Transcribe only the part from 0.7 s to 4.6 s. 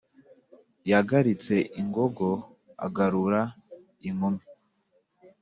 yagaritse ingogo agarura inkumi,